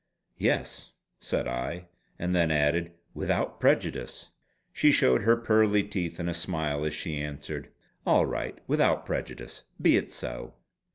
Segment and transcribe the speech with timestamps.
[0.39, 1.85] "Yes!" said I,
[2.17, 4.31] and then added: "Without prejudice!"
[4.73, 7.69] She showed her pearly teeth in a smile as she answered:
[8.03, 8.57] "All right.
[8.65, 9.65] Without prejudice!
[9.79, 10.55] Be it so!"